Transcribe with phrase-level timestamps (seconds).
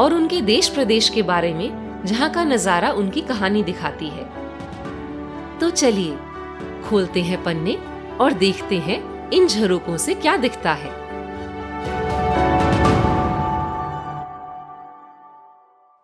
[0.00, 4.24] और उनके देश प्रदेश के बारे में, जहाँ का नज़ारा उनकी कहानी दिखाती है।
[5.58, 6.16] तो चलिए,
[6.84, 7.76] खोलते हैं पन्ने
[8.20, 8.98] और देखते हैं
[9.30, 10.98] इन झरोकों से क्या दिखता है।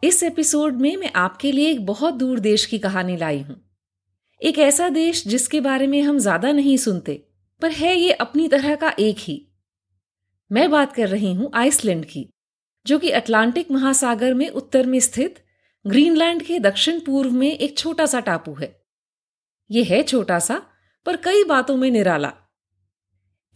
[0.02, 3.56] इस एपिसोड में मैं आपके लिए एक बहुत दूर देश की कहानी लाई हूँ।
[4.42, 7.22] एक ऐसा देश जिसके बारे में हम ज़्यादा नहीं सुनते,
[7.62, 9.42] पर है ये अपनी तरह का एक ही।
[10.50, 12.28] मैं बात कर रही हूँ आइसलैंड की।
[12.86, 15.44] जो कि अटलांटिक महासागर में उत्तर में स्थित,
[15.86, 18.82] ग्रीनलैंड के दक्षिण पूर्व में एक छोटा सा टापू है।
[19.70, 20.62] यह है छोटा सा
[21.06, 22.32] पर कई बातों में निराला।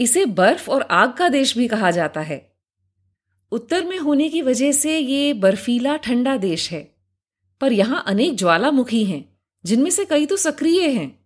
[0.00, 2.56] इसे बर्फ़ और आग का देश भी कहा जाता है।
[3.52, 6.94] उत्तर में होने की वजह से ये बर्फीला, ठंडा देश है।
[7.60, 11.24] पर यहाँ अनेक ज्वालामुखी हैं, जिनमें से कई तो सक्रिय हैं।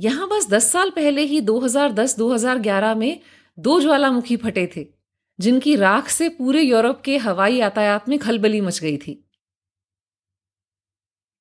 [0.00, 3.20] यहाँ बस 10 साल पहले ही 2010-2011 में
[3.58, 5.03] दो ज्वालामुखी फटे थे।
[5.40, 9.20] जिनकी राख से पूरे यूरोप के हवाई यातायात में खलबली मच गई थी।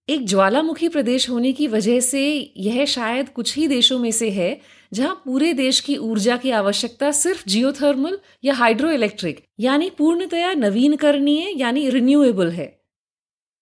[0.09, 4.61] एक ज्वालामुखी प्रदेश होने की वजह से यह शायद कुछ ही देशों में से है,
[4.93, 11.53] जहाँ पूरे देश की ऊर्जा की आवश्यकता सिर्फ़ जियोथर्मल या हाइड्रो इलेक्ट्रिक यानी पूर्णतया नवीनकरणीय,
[11.55, 12.83] यानी रिन्यूएबल है।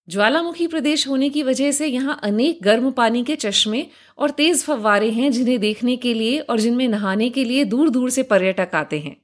[0.10, 5.12] ज्वालामुखी प्रदेश होने की वजह से यहाँ अनेक गर्म पानी के चश्मे और तेज फव्वारे
[5.12, 9.00] हैं जिन्हें देखने के लिए और जिनमें नहाने के लिए दूर दूर से पर्यटक आते
[9.00, 9.21] हैं।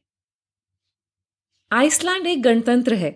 [1.71, 3.11] आइसलैंड एक गणतंत्र है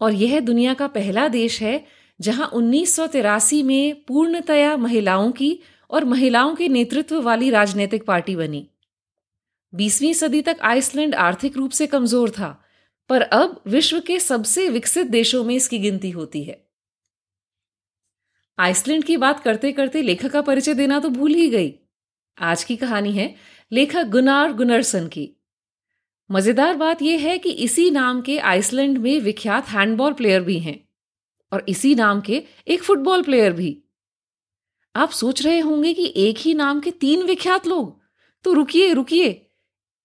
[0.00, 1.84] और यह दुनिया का पहला देश है
[2.20, 5.58] जहाँ उन्नीस सौ तिरासी में पूर्णतया महिलाओं की
[5.90, 8.66] और महिलाओं के नेतृत्व वाली राजनीतिक पार्टी बनी।
[9.72, 12.50] बीसवीं सदी तक आइसलैंड आर्थिक रूप से कमज़ोर था,
[13.10, 16.62] पर अब विश्व के सबसे विकसित देशों में इसकी गिनती होती है।
[18.58, 21.74] आइसलैंड की बात करते करते लेखक का परिचय देना तो भूल ही गई।
[22.38, 23.34] आज की कहानी है
[23.72, 25.28] लेखक गुनार गुनरसन की।
[26.30, 30.88] मज़ेदार बात यह है कि इसी नाम के आइसलैंड में विख्यात हैंडबॉल प्लेयर भी हैं
[31.52, 33.82] और इसी नाम के एक फुटबॉल प्लेयर भी।
[34.94, 38.00] आप सोच रहे होंगे कि एक ही नाम के तीन विख्यात लोग?
[38.44, 39.50] तो रुकिए रुकिए।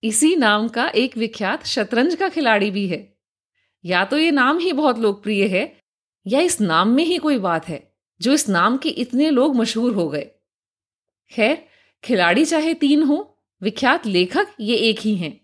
[0.04, 3.18] इसी नाम का एक विख्यात शतरंज का खिलाड़ी भी है।
[3.86, 5.78] या तो ये नाम ही बहुत लोकप्रिय है,
[6.28, 9.94] या इस नाम में ही कोई बात है, जो इस नाम के इतने लोग मशहूर
[9.94, 10.30] हो गए।
[11.32, 11.66] खैर,
[12.04, 15.43] खिलाड़ी चाहे तीन हो, विख्यात लेखक ये एक ही हैं।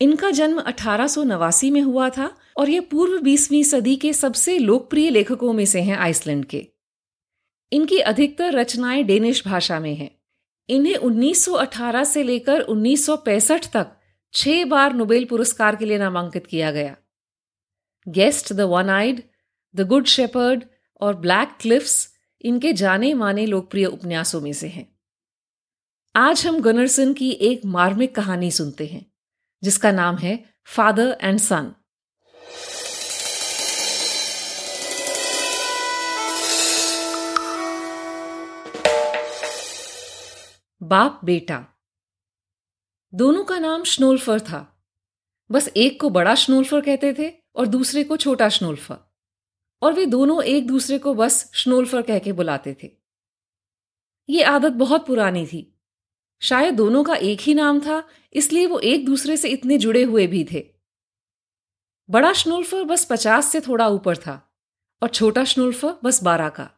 [0.00, 4.58] इनका जन्म अठारह सौ नवासी में हुआ था और ये पूर्व बीसवीं सदी के सबसे
[4.58, 6.68] लोकप्रिय लेखकों में से हैं आइसलैंड के।
[7.72, 10.10] इनकी अधिकतर रचनाएँ डेनिश भाषा में हैं।
[10.68, 13.86] इन्हें 1918 से लेकर 1965 तक
[14.32, 16.96] छह बार नोबेल पुरस्कार के लिए नामांकित किया गया।
[18.08, 19.22] Guest the one eyed
[19.74, 20.64] the good shepherd
[21.00, 24.98] और ब्लैक क्लिफ्स इनके जाने माने लोकप्रिय उपन्यासों में से हैं।
[26.16, 29.09] आज हम गनरसन की एक मार्मिक कहानी सुनते हैं।
[29.62, 31.74] जिसका नाम है फादर एंड सन
[40.82, 41.66] बाप, बेटा।
[43.14, 44.84] दोनों का नाम स्नोल्फर था।
[45.50, 48.98] बस एक को बड़ा स्नोल्फर कहते थे और दूसरे को छोटा स्नोल्फर
[49.82, 52.90] और वे दोनों एक दूसरे को बस स्नोल्फर कह के बुलाते थे।
[54.28, 55.79] ये आदत बहुत पुरानी थी।
[56.40, 60.26] शायद दोनों का एक ही नाम था, इसलिए वो एक दूसरे से इतने जुड़े हुए
[60.26, 60.70] भी थे।
[62.10, 64.56] बड़ा स्नोल्फर बस पचास से थोड़ा ऊपर था,
[65.02, 66.70] और छोटा स्नोल्फर बस बारह का।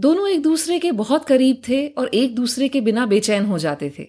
[0.00, 3.92] दोनों एक दूसरे के बहुत करीब थे और एक दूसरे के बिना बेचैन हो जाते
[3.98, 4.08] थे।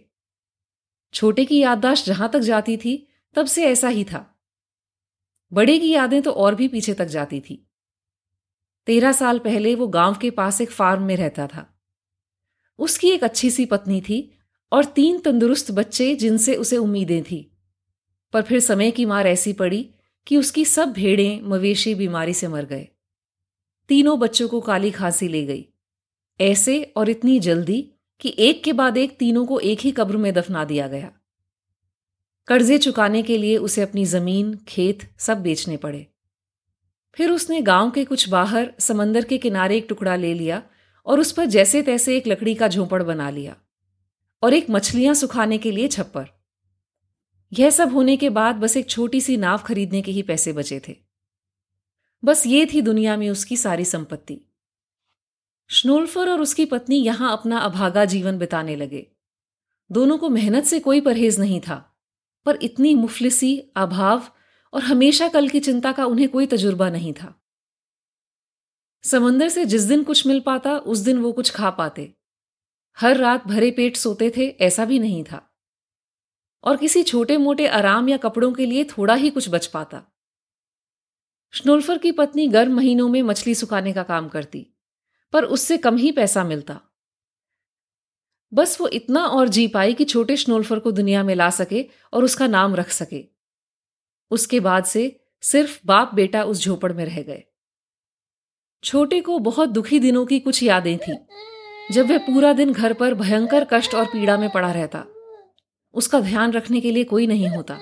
[1.14, 4.40] छोटे की याददाश्त जहाँ तक जाती थी, तब से ऐसा ही था।
[5.54, 7.72] बड़े की यादें तो और भी पीछे तक जाती थी।
[8.86, 11.79] तेरह साल पहले वो गाँव के पास एक फार्म में रहता था।
[12.80, 14.20] उसकी एक अच्छी सी पत्नी थी
[14.72, 17.52] और तीन तंदुरुस्त बच्चे जिनसे उसे उम्मीदें थी।
[18.34, 19.90] पर फिर समय की मार ऐसी पड़ी
[20.28, 22.88] कि उसकी सब भेड़ें मवेशी बीमारी से मर गए।
[23.90, 25.66] तीनों बच्चों को काली खांसी ले गई,
[26.40, 27.82] ऐसे और इतनी जल्दी
[28.20, 31.12] कि एक के बाद एक तीनों को एक ही कब्र में दफना दिया गया।
[32.48, 36.08] कर्जे चुकाने के लिए उसे अपनी ज़मीन, खेत सब बेचने पड़े।
[37.14, 40.62] फिर उसने गाँव के कुछ बाहर, समंदर के किनारे एक टुकड़ा ले लिया
[41.06, 43.56] और उस पर जैसे तैसे एक लकड़ी का झोंपड़ बना लिया
[44.44, 46.26] और एक मछलियाँ सुखाने के लिए छप्पर।
[47.54, 50.82] यह सब होने के बाद बस एक छोटी सी नाव खरीदने के ही पैसे बचे
[50.88, 50.96] थे।
[52.26, 54.42] बस ये थी दुनिया में उसकी सारी संपत्ति।
[55.70, 59.08] स्नोल्फर और उसकी पत्नी यहाँ अपना अभागा जीवन बिताने लगे।
[59.92, 61.96] दोनों को मेहनत से कोई परहेज नहीं था,
[62.46, 64.24] पर इतनी मुफलिसी, अभाव
[64.74, 67.39] और हमेशा कल की चिंता का उन्हें कोई तजुर्बा नहीं था।
[69.04, 72.14] समंदर से जिस दिन कुछ मिल पाता, उस दिन वो कुछ खा पाते।
[73.00, 75.56] हर रात भरे पेट सोते थे, ऐसा भी नहीं था।
[76.64, 80.04] और किसी छोटे मोटे आराम या कपड़ों के लिए थोड़ा ही कुछ बच पाता।
[81.54, 84.68] स्नोल्फर की पत्नी गर्म महीनों में मछली सुखाने का काम करती,
[85.34, 86.82] पर उससे कम ही पैसा मिलता।
[88.54, 92.24] बस वो इतना और जी पाई कि छोटे स्नोल्फर को दुनिया में ला सके और
[92.24, 93.26] उसका नाम रख सके।
[94.32, 97.44] उसके बाद से सिर्फ़ बाप बेटा उस झोपड़ में रह गए।
[98.84, 101.16] छोटे को बहुत दुखी दिनों की कुछ यादें थी,
[101.92, 105.04] जब वह पूरा दिन घर पर भयंकर कष्ट और पीड़ा में पड़ा रहता।
[105.96, 107.80] उसका ध्यान रखने के लिए कोई नहीं होता,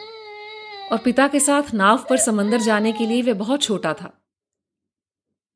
[0.91, 4.11] और पिता के साथ नाव पर समंदर जाने के लिए वह बहुत छोटा था।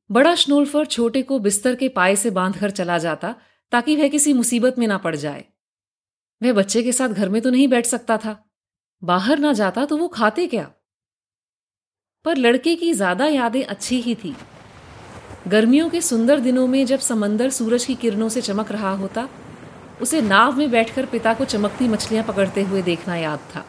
[0.09, 3.35] बड़ा स्नोल्फर छोटे को बिस्तर के पाए से बांधकर चला जाता,
[3.71, 5.43] ताकि वह किसी मुसीबत में ना पड़ जाए।
[6.41, 8.37] वह बच्चे के साथ घर में तो नहीं बैठ सकता था।
[9.01, 10.71] बाहर ना जाता तो वो खाते क्या?
[12.25, 14.35] पर लड़के की ज़्यादा यादें अच्छी ही थी।
[15.47, 19.29] गर्मियों के सुंदर दिनों में जब समंदर सूरज की किरणों से चमक रहा होता,
[20.01, 23.65] उसे नाव में बैठकर पिता को चमकती मछलियाँ पकड़ते हुए देखना याद था।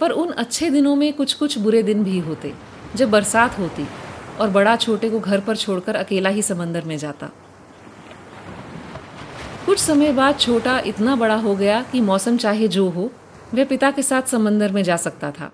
[0.00, 2.54] पर उन अच्छे दिनों में कुछ कुछ बुरे दिन भी होते,
[2.96, 3.86] जब बरसात होती
[4.40, 7.30] और बड़ा छोटे को घर पर छोड़कर अकेला ही समंदर में जाता।
[9.66, 13.12] कुछ समय बाद छोटा इतना बड़ा हो गया कि मौसम चाहे जो हो,
[13.54, 15.52] वह पिता के साथ समंदर में जा सकता था।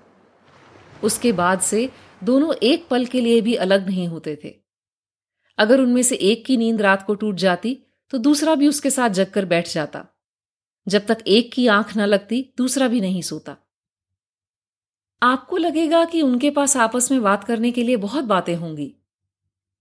[1.03, 1.91] उसके बाद से
[2.25, 4.66] दोनों एक पल के लिए भी अलग नहीं होते थे।
[5.59, 7.79] अगर उनमें से एक की नींद रात को टूट जाती
[8.13, 10.05] तो दूसरा भी उसके साथ जगकर बैठ जाता।
[10.87, 13.57] जब तक एक की आँख न लगती, दूसरा भी नहीं सोता।
[15.23, 18.93] आपको लगेगा कि उनके पास आपस में बात करने के लिए बहुत बातें होंगी,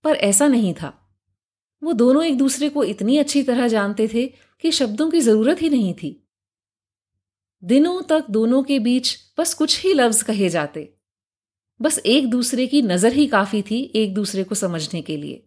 [0.03, 0.93] पर ऐसा नहीं था।
[1.81, 4.25] वो दोनों एक दूसरे को इतनी अच्छी तरह जानते थे
[4.63, 6.21] कि शब्दों की ज़रूरत ही नहीं थी।
[7.63, 10.89] दिनों तक दोनों के बीच बस कुछ ही लफ्ज कहे जाते।
[11.79, 15.43] बस एक दूसरे की नज़र ही काफ़ी थी एक दूसरे को समझने के लिए।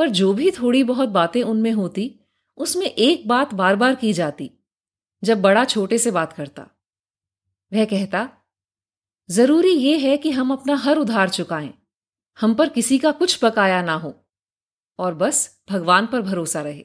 [0.00, 2.20] पर जो भी थोड़ी बहुत बातें उनमें होती,
[2.56, 4.50] उसमें एक बात बार बार की जाती,
[5.24, 6.62] जब बड़ा छोटे से बात करता।
[7.72, 8.30] वह कहता,
[9.30, 11.74] ज़रूरी यह है कि हम अपना हर उधार चुकाएँ,
[12.40, 14.26] हम पर किसी का कुछ बकाया ना हो,
[14.98, 16.84] और बस भगवान पर भरोसा रहे।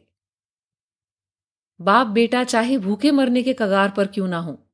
[1.82, 4.70] बाप बेटा चाहे भूखे मरने के कगार पर क्यों ना हो,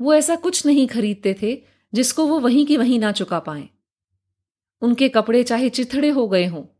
[0.00, 1.62] वो ऐसा कुछ नहीं खरीदते थे
[1.92, 3.68] जिसको वो वहीं की वहीं ना चुका पाए।
[4.82, 6.77] उनके कपड़े चाहे चिथड़े हो गए हों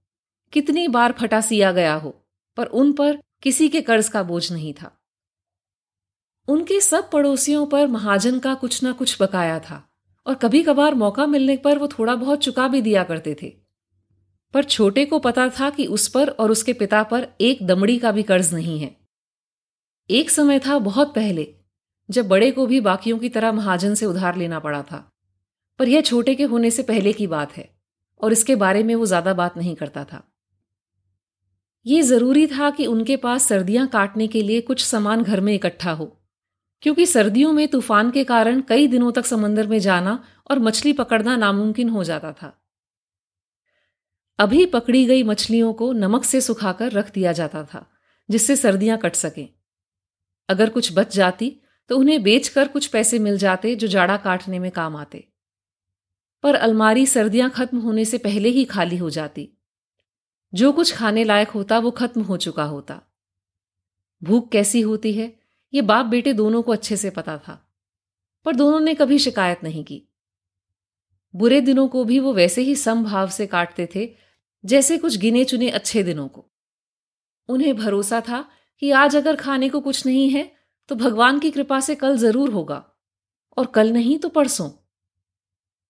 [0.53, 2.15] कितनी बार फटा सिया गया हो,
[2.59, 4.95] पर उन पर किसी के कर्ज का बोझ नहीं था।
[6.49, 9.85] उनके सब पड़ोसियों पर महाजन का कुछ ना कुछ बकाया था,
[10.27, 13.49] और कभी कभार मौका मिलने पर वो थोड़ा बहुत चुका भी दिया करते थे।
[14.55, 18.13] पर छोटे को पता था कि उस पर और उसके पिता पर एक दमड़ी का
[18.13, 18.97] भी कर्ज नहीं है।
[20.11, 21.47] एक समय था बहुत पहले,
[22.09, 25.05] जब बड़े को भी बाकियों की तरह महाजन से उधार लेना पड़ा था।
[25.79, 27.69] पर यह छोटे के होने से पहले की बात है,
[28.21, 30.23] और इसके बारे में वो ज़्यादा बात नहीं करता था।
[31.87, 35.93] ये ज़रूरी था कि उनके पास सर्दियाँ काटने के लिए कुछ सामान घर में इकट्ठा
[35.93, 36.07] हो,
[36.83, 40.19] क्योंकि सर्दियों में तूफ़ान के कारण कई दिनों तक समंदर में जाना
[40.51, 42.53] और मछली पकड़ना नामुमकिन हो जाता था।
[44.39, 47.87] अभी पकड़ी गई मछलियों को नमक से सुखाकर रख दिया जाता था,
[48.29, 49.49] जिससे सर्दियाँ कट सकें।
[50.49, 51.55] अगर कुछ बच जाती
[51.91, 55.25] तो उन्हें बेचकर कुछ पैसे मिल जाते जो जाड़ा काटने में काम आते।
[56.45, 59.49] पर अलमारी सर्दियाँ खत्म होने से पहले ही खाली हो जाती।
[60.53, 63.01] जो कुछ खाने लायक होता, वो खत्म हो चुका होता।
[64.23, 65.33] भूख कैसी होती है,
[65.73, 67.61] ये बाप बेटे दोनों को अच्छे से पता था,
[68.47, 70.03] पर दोनों ने कभी शिकायत नहीं की।
[71.35, 74.09] बुरे दिनों को भी वो वैसे ही समभाव से काटते थे,
[74.65, 76.45] जैसे कुछ गिने चुने अच्छे दिनों को।
[77.49, 78.45] उन्हें भरोसा था
[78.83, 80.51] कि आज अगर खाने को कुछ नहीं है
[80.89, 82.85] तो भगवान की कृपा से कल ज़रूर होगा,
[83.57, 84.71] और कल नहीं तो परसों।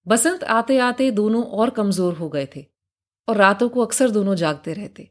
[0.07, 2.65] बसंत आते आते दोनों और कमज़ोर हो गए थे।
[3.29, 5.11] और रातों को अक्सर दोनों जागते रहते।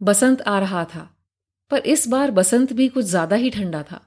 [0.00, 1.08] बसंत आ रहा था,
[1.70, 4.00] पर इस बार बसंत भी कुछ ज़्यादा ही ठंडा था।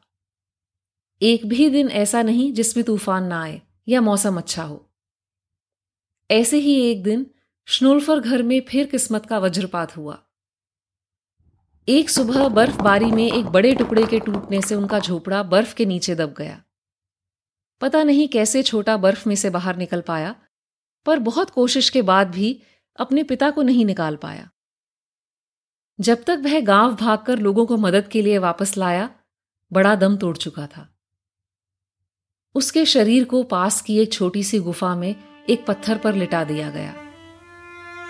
[1.21, 4.87] एक भी दिन ऐसा नहीं जिसमें तूफ़ान ना आए या मौसम अच्छा हो।
[6.29, 7.25] ऐसे ही एक दिन
[7.67, 10.17] स्नोल्फर घर में फिर किस्मत का वज्रपात हुआ।
[11.87, 16.15] एक सुबह बर्फबारी में एक बड़े टुकड़े के टूटने से उनका झोपड़ा बर्फ़ के नीचे
[16.15, 16.61] दब गया।
[17.81, 20.35] पता नहीं कैसे छोटा बर्फ़ में से बाहर निकल पाया
[21.05, 22.61] पर बहुत कोशिश के बाद भी
[22.99, 24.49] अपने पिता को नहीं निकाल पाया।
[25.99, 29.09] जब तक वह गाँव भागकर लोगों को मदद के लिए वापस लाया,
[29.71, 30.87] बड़ा दम तोड़ चुका था।
[32.55, 35.15] उसके शरीर को पास की एक छोटी सी गुफा में
[35.49, 36.93] एक पत्थर पर लिटा दिया गया।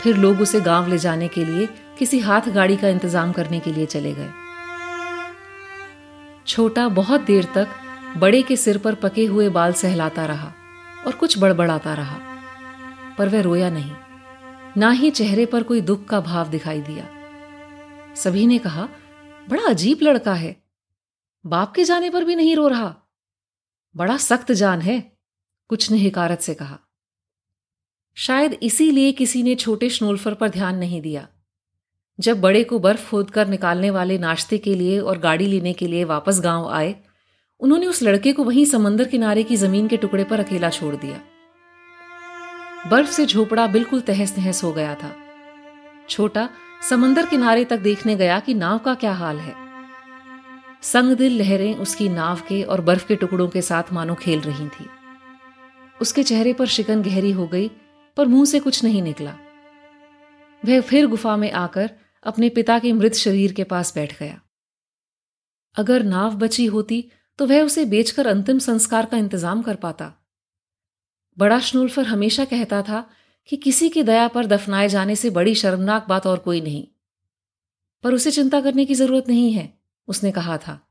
[0.04, 1.68] फिर लोग उसे गाँव ले जाने के लिए
[2.00, 4.30] किसी हाथ गाड़ी का इंतज़ाम करने के लिए चले गए।
[6.48, 7.68] छोटा बहुत देर तक
[8.18, 10.54] बड़े के सिर पर पके हुए बाल सहलाता रहा
[11.08, 12.31] और कुछ बड़बड़ाता रहा।
[13.22, 13.92] पर वह रोया नहीं,
[14.78, 18.90] ना ही चेहरे पर कोई दुख का भाव दिखाई दिया। सभी ने कहा,
[19.50, 20.56] बड़ा अजीब लड़का है,
[21.46, 22.96] बाप के जाने पर भी नहीं रो रहा।
[23.96, 25.18] बड़ा सख्त जान है,
[25.70, 26.80] कुछ ने हिकारत से कहा।
[28.18, 31.28] शायद इसीलिए किसी ने छोटे स्नोल्फर पर ध्यान नहीं दिया।
[32.20, 36.04] जब बड़े को बर्फ़ खोदकर निकालने वाले नाश्ते के लिए और गाड़ी लेने के लिए
[36.04, 36.96] वापस गाँव आए,
[37.60, 41.22] उन्होंने उस लड़के को वहीं समंदर किनारे की ज़मीन के टुकड़े पर अकेला छोड़ दिया।
[42.90, 45.16] बर्फ़ से झोपड़ा बिल्कुल तहस नहस हो गया था।
[46.10, 46.50] छोटा,
[46.90, 49.54] समंदर किनारे तक देखने गया कि नाव का क्या हाल है।
[50.82, 54.68] संग दिल लहरें उसकी नाव के और बर्फ़ के टुकड़ों के साथ मानो खेल रही
[54.68, 54.86] थी।
[56.02, 57.68] उसके चेहरे पर शिकन गहरी हो गई,
[58.18, 59.36] पर मुँह से कुछ नहीं निकला।
[60.66, 61.90] वह फिर गुफा में आकर
[62.24, 64.40] अपने पिता के मृत शरीर के पास बैठ गया।
[65.76, 67.04] अगर नाव बची होती
[67.40, 70.12] तो वह उसे बेचकर अंतिम संस्कार का इंतज़ाम कर पाता।
[71.38, 73.10] बड़ा शनूल्फर हमेशा कहता था
[73.48, 76.88] कि किसी की दया पर दफनाए जाने से बड़ी शर्मनाक बात और कोई नहीं।
[78.04, 79.74] पर उसे चिंता करने की ज़रूरत नहीं है,
[80.08, 80.88] उसने कहा था।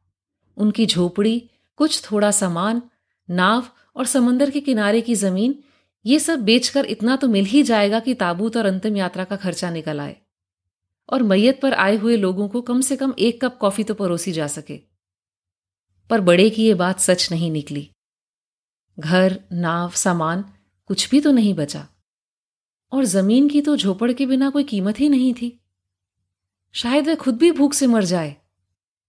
[0.56, 2.82] उनकी झोपड़ी, कुछ थोड़ा सामान,
[3.30, 3.66] नाव
[3.96, 5.64] और समंदर के किनारे की ज़मीन,
[6.06, 9.70] ये सब बेचकर इतना तो मिल ही जाएगा कि ताबूत और अंतिम यात्रा का खर्चा
[9.70, 10.16] निकल आए।
[11.08, 14.32] और मैयत पर आए हुए लोगों को कम से कम एक कप कॉफ़ी तो परोसी
[14.32, 14.80] जा सके।
[16.10, 17.90] पर बड़े की ये बात सच नहीं निकली।
[18.98, 20.44] घर, नाव, सामान,
[20.86, 21.88] कुछ भी तो नहीं बचा।
[22.92, 25.60] और ज़मीन की तो झोपड़ के बिना कोई कीमत ही नहीं थी।
[26.72, 28.36] शायद वह खुद भी भूख से मर जाए।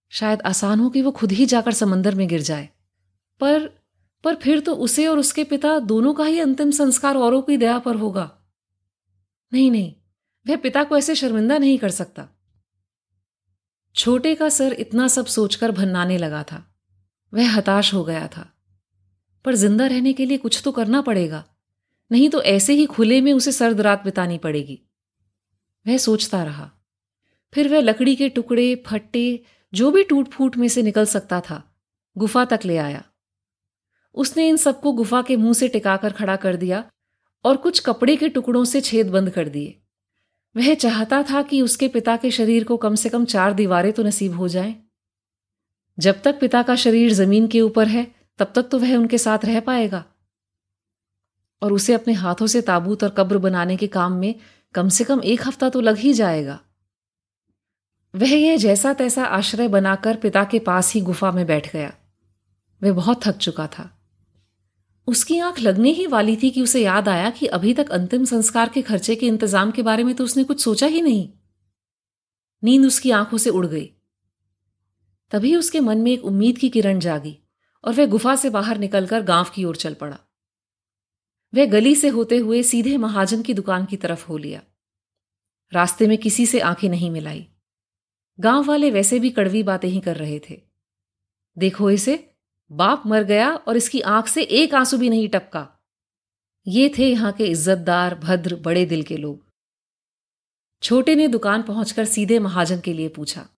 [0.09, 2.69] शायद आसान हो कि वो खुद ही जाकर समंदर में गिर जाए।
[3.39, 3.81] पर
[4.23, 7.79] पर फिर तो उसे और उसके पिता दोनों का ही अंतिम संस्कार औरों की दया
[7.79, 8.37] पर होगा।
[9.53, 9.95] नहीं नहीं,
[10.47, 12.29] वह पिता को ऐसे शर्मिंदा नहीं कर सकता।
[13.95, 16.75] छोटे का सर इतना सब सोचकर भन्नाने लगा था।
[17.33, 18.53] वह हताश हो गया था।
[19.45, 21.43] पर ज़िंदा रहने के लिए कुछ तो करना पड़ेगा।
[22.11, 24.79] नहीं तो ऐसे ही खुले में उसे सर्द रात बितानी पड़ेगी।
[25.85, 26.69] वह सोचता रहा।
[27.53, 29.43] फिर वह लकड़ी के टुकड़े, फट्टे,
[29.73, 31.63] जो भी टूट फूट में से निकल सकता था,
[32.15, 33.03] गुफा तक ले आया।
[34.15, 36.83] उसने इन सबको गुफा के मुँह से टिकाकर खड़ा कर दिया
[37.45, 39.77] और कुछ कपड़े के टुकड़ों से छेद बंद कर दिए।
[40.55, 44.03] वह चाहता था कि उसके पिता के शरीर को कम से कम चार दीवारें तो
[44.03, 44.75] नसीब हो जाएँ।
[45.97, 48.07] जब तक पिता का शरीर ज़मीन के ऊपर है
[48.41, 50.03] तब तक तो वह उनके साथ रह पाएगा।
[51.61, 54.35] और उसे अपने हाथों से ताबूत और कब्र बनाने के काम में
[54.75, 56.59] कम से कम एक हफ़्ता तो लग ही जाएगा।
[58.13, 61.93] वह यह जैसा तैसा आश्रय बनाकर पिता के पास ही गुफा में बैठ गया।
[62.81, 63.89] वह बहुत थक चुका था।
[65.07, 68.69] उसकी आँख लगने ही वाली थी कि उसे याद आया कि अभी तक अंतिम संस्कार
[68.69, 71.27] के खर्चे के इंतज़ाम के बारे में तो उसने कुछ सोचा ही नहीं।
[72.63, 73.85] नींद उसकी आँखों से उड़ गई।
[75.31, 77.37] तभी उसके मन में एक उम्मीद की किरण जागी।
[77.83, 80.19] और वह गुफा से बाहर निकलकर गाँव की ओर चल पड़ा।
[81.55, 84.61] वह गली से होते हुए सीधे महाजन की दुकान की तरफ़ हो लिया।
[85.73, 87.47] रास्ते में किसी से आँखें नहीं मिलाई।
[88.39, 90.61] गाँव वाले वैसे भी कड़वी बातें ही कर रहे थे।
[91.57, 92.33] देखो इसे,
[92.71, 95.69] बाप मर गया और इसकी आँख से एक आँसू भी नहीं टपका।
[96.67, 99.45] ये थे यहाँ के इज्जतदार, भद्र, बड़े दिल के लोग।
[100.83, 103.49] छोटे ने दुकान पहुंचकर सीधे महाजन के लिए पूछा।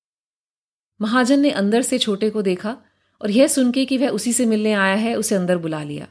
[1.01, 2.77] महाजन ने अंदर से छोटे को देखा
[3.23, 6.07] और यह सुन के कि वह उसी से मिलने आया है, उसे अंदर बुला लिया।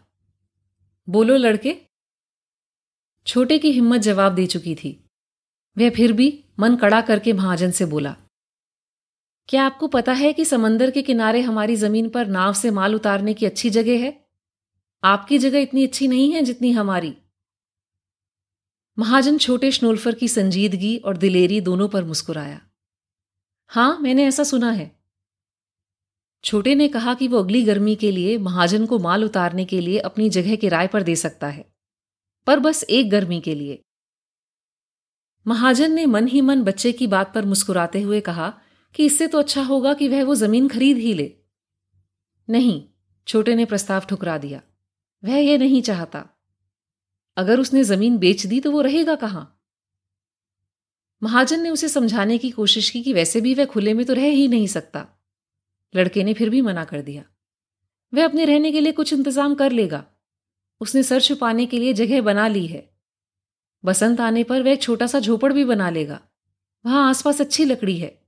[1.09, 1.77] बोलो, लड़के।
[3.27, 4.99] छोटे की हिम्मत जवाब दे चुकी थी।
[5.79, 8.17] वह फिर भी मन कड़ा करके महाजन से बोला,
[9.49, 13.35] क्या आपको पता है कि समंदर के किनारे हमारी ज़मीन पर नाव से माल उतारने
[13.35, 14.13] की अच्छी जगह है?
[15.05, 17.15] आपकी जगह इतनी अच्छी नहीं है जितनी हमारी।
[18.99, 22.61] महाजन छोटे स्नोल्फर की संजीदगी और दिलेरी दोनों पर मुस्कुराया,
[23.67, 25.02] हाँ, मैंने ऐसा सुना है।
[26.45, 29.99] छोटे ने कहा कि वो अगली गर्मी के लिए, महाजन को माल उतारने के लिए
[29.99, 31.75] अपनी जगह किराए पर दे सकता है।
[32.47, 33.83] पर बस एक गर्मी के लिए।
[35.47, 38.59] महाजन ने मन ही मन बच्चे की बात पर मुस्कुराते हुए कहा
[38.95, 41.37] कि इससे तो अच्छा होगा कि वह वो ज़मीन खरीद ही ले।
[42.51, 42.85] नहीं,
[43.29, 44.63] छोटे ने प्रस्ताव ठुकरा दिया।
[45.25, 46.29] वह यह नहीं चाहता।
[47.37, 49.63] अगर उसने ज़मीन बेच दी तो वो रहेगा कहाँ?
[51.23, 54.27] महाजन ने उसे समझाने की कोशिश की कि वैसे भी वह खुले में तो रह
[54.27, 55.09] ही नहीं सकता।
[55.95, 57.25] लड़के ने फिर भी मना कर दिया।
[58.13, 60.05] वह अपने रहने के लिए कुछ इंतज़ाम कर लेगा।
[60.81, 62.89] उसने सर छुपाने के लिए जगह बना ली है।
[63.85, 66.21] बसंत आने पर वह एक छोटा सा झोपड़ भी बना लेगा।
[66.85, 68.19] वहाँ आसपास अच्छी लकड़ी है।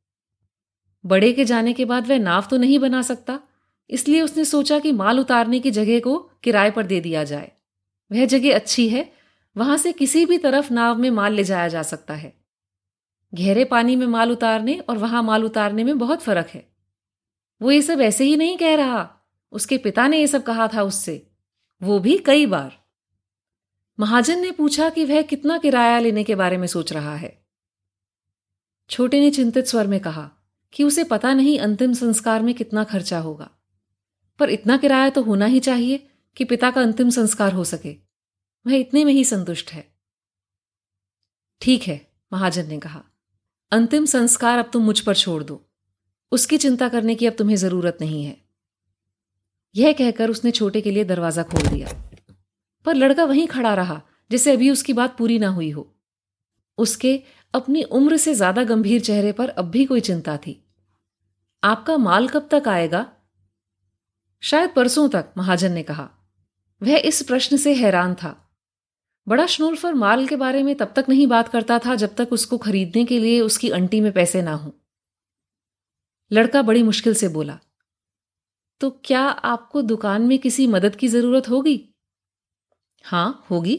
[1.04, 3.38] बड़े के जाने के बाद वह नाव तो नहीं बना सकता,
[3.90, 7.50] इसलिए उसने सोचा कि माल उतारने की जगह को किराए पर दे दिया जाए।
[8.10, 9.10] वह जगह अच्छी है,
[9.56, 12.32] वहाँ से किसी भी तरफ़ नाव में माल ले जाया जा सकता है।
[13.32, 16.66] गहरे पानी में माल उतारने और वहाँ माल उतारने में बहुत फ़र्क है।
[17.62, 19.16] वो ये सब ऐसे ही नहीं कह रहा।
[19.52, 21.30] उसके पिता ने ये सब कहा था उससे।
[21.82, 22.84] वो भी कई बार।
[24.00, 27.46] महाजन ने पूछा कि वह कितना किराया लेने के बारे में सोच रहा है।
[28.90, 30.30] छोटे ने चिंतित स्वर में कहा
[30.72, 33.50] कि उसे पता नहीं अंतिम संस्कार में कितना खर्चा होगा।
[34.38, 37.96] पर इतना किराया तो होना ही चाहिए कि पिता का अंतिम संस्कार हो सके।
[38.66, 39.94] वह इतने में ही संतुष्ट है।
[41.60, 43.04] ठीक है, महाजन ने कहा।
[43.70, 45.70] अंतिम संस्कार अब तुम मुझ पर छोड़ दो।
[46.32, 48.36] उसकी चिंता करने की अब तुम्हें ज़रूरत नहीं है।
[49.74, 51.88] यह कहकर उसने छोटे के लिए दरवाज़ा खोल दिया।
[52.86, 54.00] पर लड़का वहीं खड़ा रहा
[54.30, 55.90] जिसे अभी उसकी बात पूरी ना हुई हो।
[56.78, 57.22] उसके
[57.54, 60.60] अपनी उम्र से ज़्यादा गंभीर चेहरे पर अब भी कोई चिंता थी।
[61.62, 63.06] आपका माल कब तक आएगा?
[64.42, 66.08] शायद परसों तक, महाजन ने कहा।
[66.82, 68.36] वह इस प्रश्न से हैरान था।
[69.26, 72.58] बड़ा स्नोल्फर माल के बारे में तब तक नहीं बात करता था जब तक उसको
[72.58, 74.72] खरीदने के लिए उसकी अंटी में पैसे ना हो।
[76.34, 77.58] लड़का बड़ी मुश्किल से बोला
[78.80, 81.94] तो क्या आपको दुकान में किसी मदद की ज़रूरत होगी?
[83.04, 83.76] हाँ, होगी।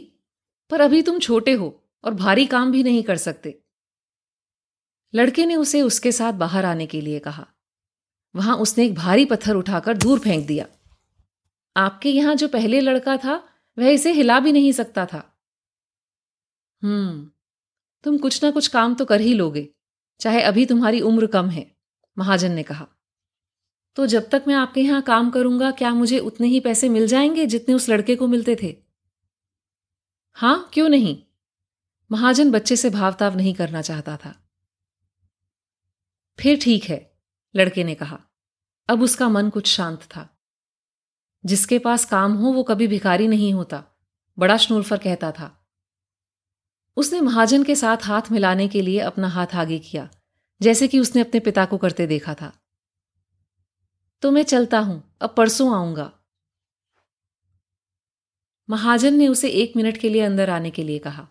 [0.72, 3.60] पर अभी तुम छोटे हो और भारी काम भी नहीं कर सकते.
[5.14, 7.48] लड़के ने उसे उसके साथ बाहर आने के लिए कहा।
[8.36, 10.68] वहाँ उसने एक भारी पत्थर उठाकर दूर फेंक दिया।
[11.76, 13.36] आपके यहाँ जो पहले लड़का था,
[13.78, 15.42] वह इसे हिला भी नहीं सकता था।
[16.82, 17.30] हम्म
[18.04, 19.70] तुम कुछ ना कुछ काम तो कर ही लोगे,
[20.20, 21.75] चाहे अभी तुम्हारी उम्र कम है।
[22.18, 22.88] महाजन ने कहा
[23.96, 27.46] तो जब तक मैं आपके यहाँ काम करूँगा, क्या मुझे उतने ही पैसे मिल जाएँगे
[27.46, 28.78] जितने उस लड़के को मिलते थे?
[30.32, 31.24] हाँ, क्यों नहीं?
[32.12, 34.50] महाजन बच्चे से भावताव नहीं करना चाहता था।
[36.40, 37.20] फिर ठीक है,
[37.56, 38.20] लड़के ने कहा।
[38.90, 40.38] अब उसका मन कुछ शांत था।
[41.46, 43.84] जिसके पास काम हो, वो कभी भिखारी नहीं होता,
[44.40, 45.68] बड़ा स्नूल्फर कहता था।
[46.98, 50.10] उसने महाजन के साथ हाथ मिलाने के लिए अपना हाथ आगे किया।
[50.62, 52.54] जैसे कि उसने अपने पिता को करते देखा था।
[54.22, 56.12] तो मैं चलता हूँ, अब परसों आऊँगा।
[58.70, 61.28] महाजन ने उसे एक मिनट के लिए अंदर आने के लिए कहा।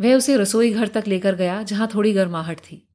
[0.00, 2.88] वह उसे रसोई घर तक लेकर गया, जहाँ थोड़ी गर्माहट थी।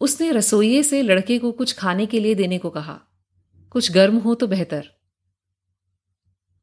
[0.00, 3.00] उसने रसोइये से लड़के को कुछ खाने के लिए देने को कहा।
[3.70, 4.88] कुछ गर्म हो तो बेहतर।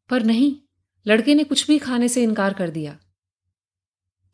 [0.09, 0.55] पर नहीं,
[1.07, 2.99] लड़के ने कुछ भी खाने से इनकार कर दिया।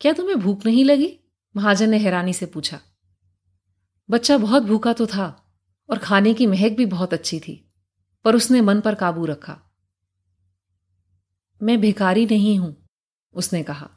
[0.01, 1.19] क्या तुम्हें भूख नहीं लगी?
[1.56, 2.82] महाजन ने हैरानी से पूछा।
[4.09, 5.45] बच्चा बहुत भूखा तो था
[5.89, 7.73] और खाने की महक भी बहुत अच्छी थी,
[8.25, 9.59] पर उसने मन पर काबू रखा।
[11.61, 12.75] मैं भिखारी नहीं हूँ,
[13.33, 13.89] उसने कहा।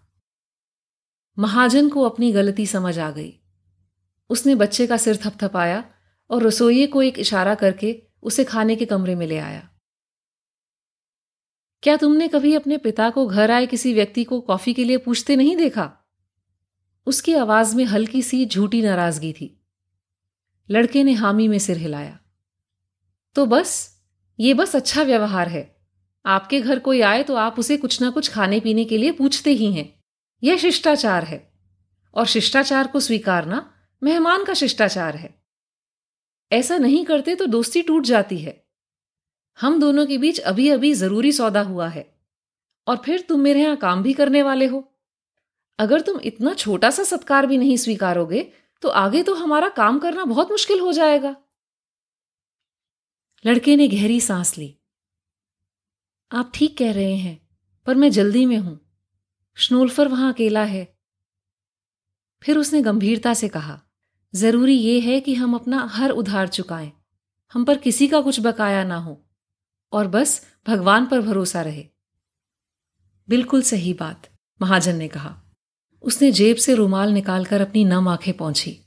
[1.39, 3.33] महाजन को अपनी गलती समझ आ गई।
[4.31, 5.85] उसने बच्चे का सिर थपथपाया
[6.31, 9.69] और रसोइये को एक इशारा करके उसे खाने के कमरे में ले आया।
[11.83, 15.37] क्या तुमने कभी अपने पिता को घर आए किसी व्यक्ति को कॉफ़ी के लिए पूछते
[15.37, 15.93] नहीं देखा?
[17.07, 19.66] उसकी आवाज़ में हल्की सी झूठी नाराज़गी थी।
[20.71, 22.19] लड़के ने हामी में सिर हिलाया।
[23.35, 24.01] तो बस,
[24.41, 25.77] ये बस अच्छा व्यवहार है।
[26.27, 29.51] आपके घर कोई आए तो आप उसे कुछ ना कुछ खाने पीने के लिए पूछते
[29.51, 30.05] ही हैं।
[30.43, 31.53] यह शिष्टाचार है।
[32.15, 35.43] और शिष्टाचार को स्वीकारना मेहमान का शिष्टाचार है।
[36.53, 38.67] ऐसा नहीं करते तो दोस्ती टूट जाती है।
[39.61, 42.19] हम दोनों के बीच अभी अभी ज़रूरी सौदा हुआ है।
[42.87, 44.93] और फिर तुम मेरे यहाँ काम भी करने वाले हो।
[45.79, 50.25] अगर तुम इतना छोटा सा सत्कार भी नहीं स्वीकारोगे तो आगे तो हमारा काम करना
[50.25, 51.37] बहुत मुश्किल हो जाएगा।
[53.47, 54.79] लड़के ने गहरी सांस ली।
[56.33, 57.49] आप ठीक कह रहे हैं,
[57.87, 58.81] पर मैं जल्दी में हूँ।
[59.57, 60.99] स्नोल्फर वहाँ अकेला है।
[62.43, 63.81] फिर उसने गंभीरता से कहा,
[64.35, 66.93] ज़रूरी यह है कि हम अपना हर उधार चुकाएँ।
[67.53, 69.29] हम पर किसी का कुछ बकाया ना हो,
[69.93, 71.89] और बस भगवान पर भरोसा रहे।
[73.29, 74.29] बिल्कुल सही बात,
[74.63, 75.46] महाजन ने कहा।
[76.03, 78.81] उसने जेब से रुमाल निकालकर अपनी नम आँखें पहुँची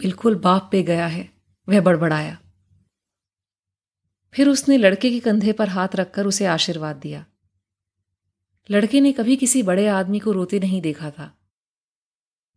[0.00, 1.28] बिल्कुल बाप पे गया है,
[1.68, 2.38] वह बड़बड़ाया।
[4.34, 7.24] फिर उसने लड़के के कंधे पर हाथ रखकर उसे आशीर्वाद दिया।
[8.70, 11.38] लड़के ने कभी किसी बड़े आदमी को रोते नहीं देखा था।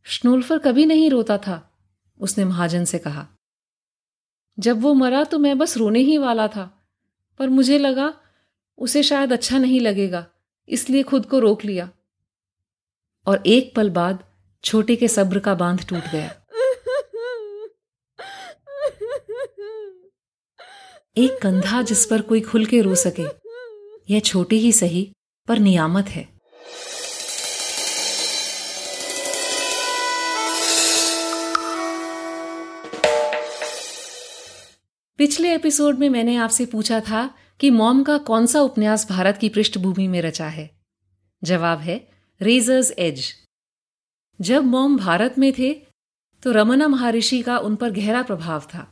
[0.06, 1.72] स्नोल्फर कभी नहीं रोता था,
[2.20, 3.28] उसने महाजन से कहा।
[4.60, 6.86] जब वो मरा तो मैं बस रोने ही वाला था,
[7.40, 8.14] पर मुझे लगा
[8.78, 10.26] उसे शायद अच्छा नहीं लगेगा,
[10.70, 11.90] इसलिए खुद को रोक लिया।
[13.28, 14.24] और एक पल बाद
[14.64, 16.36] छोटे के सब्र का बाँध टूट गया।
[21.18, 23.24] एक कंधा जिस पर कोई खुल के रो सके,
[24.14, 25.16] यह छोटी ही सही,
[25.48, 26.42] पर नियामत है।
[35.18, 39.50] पिछले एपिसोड में मैंने आपसे पूछा था कि मॉम का कौन सा उपन्यास भारत की
[39.50, 40.70] पृष्ठभूमि में रचा है।
[41.44, 42.11] जवाब है
[42.42, 43.24] रेजर्स एज
[44.40, 45.74] जब मॉम भारत में थे
[46.44, 48.86] तो रमना महर्षि का उन पर गहरा प्रभाव था।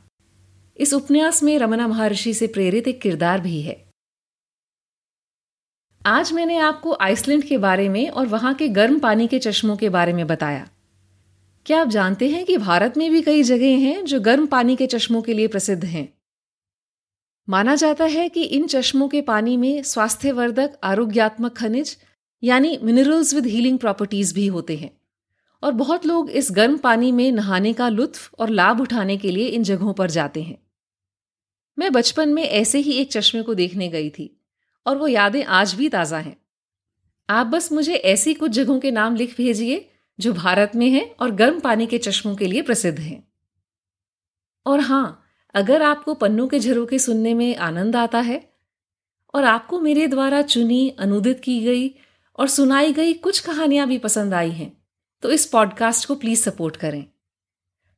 [0.78, 3.74] इस उपन्यास में रमना महर्षि से प्रेरित एक किरदार भी है।
[6.02, 9.90] आज मैंने आपको आइसलैंड के बारे में और वहाँ के गर्म पानी के चश्मों के
[9.90, 10.70] बारे में बताया।
[11.66, 14.88] क्या आप जानते हैं कि भारत में भी कई जगह हैं जो गर्म पानी के
[14.88, 16.08] चश्मों के लिए प्रसिद्ध हैं?
[17.48, 21.98] माना जाता है कि इन चश्मों के पानी में स्वास्थ्यवर्धक, आरोग्यात्मक खनिज
[22.43, 24.91] यानी मिनरल्स विद हीलिंग प्रॉपर्टीज़ भी होते हैं।
[25.63, 29.47] और बहुत लोग इस गर्म पानी में नहाने का लुत्फ और लाभ उठाने के लिए
[29.47, 30.58] इन जगहों पर जाते हैं।
[31.78, 34.41] मैं बचपन में ऐसे ही एक चश्मे को देखने गई थी,
[34.86, 36.38] और वो यादें आज भी ताज़ा हैं।
[37.30, 41.32] आप बस मुझे ऐसी कुछ जगहों के नाम लिख भेजिए, जो भारत में हैं और
[41.32, 43.28] गर्म पानी के चश्मों के लिए प्रसिद्ध हैं।
[44.65, 45.23] और हाँ
[45.56, 48.54] अगर आपको पन्नों के झरोके सुनने में आनंद आता है,
[49.34, 51.95] और आपको मेरे द्वारा चुनी, अनुदित की गई
[52.39, 54.71] और सुनाई गई कुछ कहानियाँ भी पसंद आई हैं
[55.23, 57.06] तो इस पॉडकास्ट को प्लीज़ सपोर्ट करें।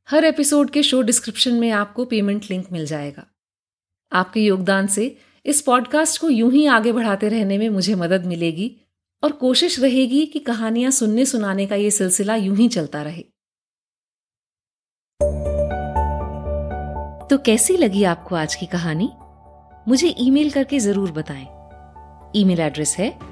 [0.08, 3.26] हर एपिसोड के शो डिस्क्रिप्शन में आपको पेमेंट लिंक मिल जाएगा।
[4.12, 8.70] आपके योगदान से इस पॉडकास्ट को यूँ ही आगे बढ़ाते रहने में मुझे मदद मिलेगी
[9.22, 13.22] और कोशिश रहेगी कि कहानियाँ सुनने सुनाने का ये सिलसिला यूँ ही चलता रहे।
[17.30, 19.10] तो कैसी लगी आपको आज की कहानी?
[19.88, 21.46] मुझे ईमेल करके ज़रूर बताएँ।
[22.36, 23.31] ईमेल एड्रेस है